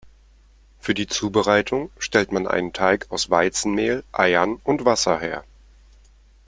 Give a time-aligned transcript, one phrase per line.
[0.79, 5.43] Für die Zubereitung stellt man einen Teig aus Weizenmehl, Eiern und Wasser her.